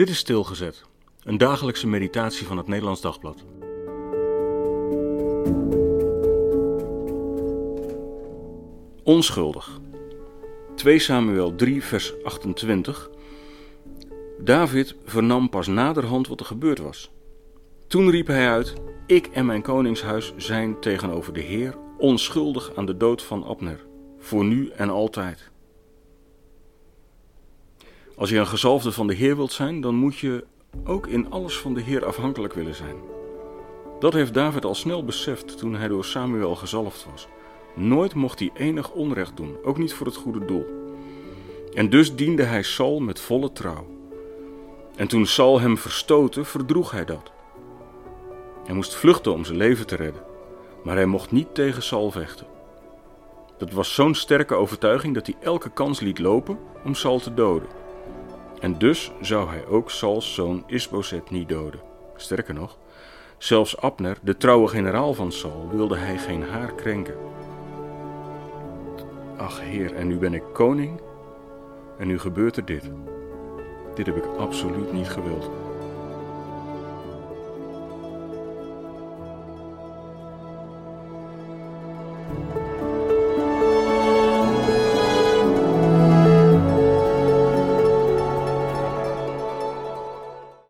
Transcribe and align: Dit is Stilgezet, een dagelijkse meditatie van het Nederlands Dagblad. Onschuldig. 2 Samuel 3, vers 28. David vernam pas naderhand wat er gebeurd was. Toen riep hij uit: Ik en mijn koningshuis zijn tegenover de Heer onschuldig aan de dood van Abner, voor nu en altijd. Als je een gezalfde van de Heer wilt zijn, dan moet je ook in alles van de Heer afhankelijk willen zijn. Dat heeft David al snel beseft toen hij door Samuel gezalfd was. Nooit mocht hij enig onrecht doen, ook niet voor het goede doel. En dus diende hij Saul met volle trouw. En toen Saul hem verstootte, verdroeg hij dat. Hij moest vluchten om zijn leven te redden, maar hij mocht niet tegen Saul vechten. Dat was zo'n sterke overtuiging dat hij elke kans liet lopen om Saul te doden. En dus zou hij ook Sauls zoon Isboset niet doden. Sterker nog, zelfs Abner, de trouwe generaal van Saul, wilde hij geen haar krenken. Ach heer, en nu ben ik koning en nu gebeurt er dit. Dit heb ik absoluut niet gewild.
Dit 0.00 0.08
is 0.08 0.18
Stilgezet, 0.18 0.84
een 1.22 1.38
dagelijkse 1.38 1.86
meditatie 1.86 2.46
van 2.46 2.56
het 2.56 2.66
Nederlands 2.66 3.00
Dagblad. 3.00 3.44
Onschuldig. 9.02 9.80
2 10.74 10.98
Samuel 10.98 11.54
3, 11.54 11.84
vers 11.84 12.22
28. 12.22 13.10
David 14.38 14.96
vernam 15.04 15.48
pas 15.48 15.66
naderhand 15.66 16.28
wat 16.28 16.40
er 16.40 16.46
gebeurd 16.46 16.78
was. 16.78 17.10
Toen 17.86 18.10
riep 18.10 18.26
hij 18.26 18.48
uit: 18.48 18.74
Ik 19.06 19.26
en 19.26 19.46
mijn 19.46 19.62
koningshuis 19.62 20.32
zijn 20.36 20.80
tegenover 20.80 21.32
de 21.32 21.40
Heer 21.40 21.76
onschuldig 21.98 22.76
aan 22.76 22.86
de 22.86 22.96
dood 22.96 23.22
van 23.22 23.44
Abner, 23.44 23.86
voor 24.18 24.44
nu 24.44 24.68
en 24.68 24.90
altijd. 24.90 25.50
Als 28.20 28.30
je 28.30 28.38
een 28.38 28.46
gezalfde 28.46 28.92
van 28.92 29.06
de 29.06 29.14
Heer 29.14 29.36
wilt 29.36 29.52
zijn, 29.52 29.80
dan 29.80 29.94
moet 29.94 30.18
je 30.18 30.44
ook 30.84 31.06
in 31.06 31.30
alles 31.30 31.58
van 31.58 31.74
de 31.74 31.80
Heer 31.80 32.04
afhankelijk 32.04 32.54
willen 32.54 32.74
zijn. 32.74 32.96
Dat 33.98 34.12
heeft 34.12 34.34
David 34.34 34.64
al 34.64 34.74
snel 34.74 35.04
beseft 35.04 35.58
toen 35.58 35.74
hij 35.74 35.88
door 35.88 36.04
Samuel 36.04 36.54
gezalfd 36.54 37.06
was. 37.10 37.28
Nooit 37.74 38.14
mocht 38.14 38.38
hij 38.38 38.50
enig 38.54 38.90
onrecht 38.90 39.36
doen, 39.36 39.56
ook 39.64 39.78
niet 39.78 39.94
voor 39.94 40.06
het 40.06 40.16
goede 40.16 40.44
doel. 40.44 40.66
En 41.74 41.90
dus 41.90 42.14
diende 42.14 42.42
hij 42.42 42.62
Saul 42.62 43.00
met 43.00 43.20
volle 43.20 43.52
trouw. 43.52 43.86
En 44.96 45.08
toen 45.08 45.26
Saul 45.26 45.60
hem 45.60 45.78
verstootte, 45.78 46.44
verdroeg 46.44 46.90
hij 46.90 47.04
dat. 47.04 47.32
Hij 48.64 48.74
moest 48.74 48.94
vluchten 48.94 49.32
om 49.32 49.44
zijn 49.44 49.58
leven 49.58 49.86
te 49.86 49.96
redden, 49.96 50.22
maar 50.84 50.96
hij 50.96 51.06
mocht 51.06 51.30
niet 51.30 51.54
tegen 51.54 51.82
Saul 51.82 52.10
vechten. 52.10 52.46
Dat 53.58 53.72
was 53.72 53.94
zo'n 53.94 54.14
sterke 54.14 54.54
overtuiging 54.54 55.14
dat 55.14 55.26
hij 55.26 55.36
elke 55.40 55.70
kans 55.70 56.00
liet 56.00 56.18
lopen 56.18 56.58
om 56.84 56.94
Saul 56.94 57.18
te 57.18 57.34
doden. 57.34 57.79
En 58.60 58.78
dus 58.78 59.12
zou 59.20 59.48
hij 59.48 59.66
ook 59.66 59.90
Sauls 59.90 60.34
zoon 60.34 60.64
Isboset 60.66 61.30
niet 61.30 61.48
doden. 61.48 61.80
Sterker 62.16 62.54
nog, 62.54 62.78
zelfs 63.38 63.80
Abner, 63.80 64.18
de 64.22 64.36
trouwe 64.36 64.68
generaal 64.68 65.14
van 65.14 65.32
Saul, 65.32 65.68
wilde 65.72 65.96
hij 65.96 66.18
geen 66.18 66.42
haar 66.42 66.74
krenken. 66.74 67.14
Ach 69.36 69.60
heer, 69.60 69.94
en 69.94 70.06
nu 70.06 70.16
ben 70.16 70.34
ik 70.34 70.42
koning 70.52 71.00
en 71.98 72.06
nu 72.06 72.18
gebeurt 72.18 72.56
er 72.56 72.64
dit. 72.64 72.90
Dit 73.94 74.06
heb 74.06 74.16
ik 74.16 74.26
absoluut 74.38 74.92
niet 74.92 75.08
gewild. 75.08 75.50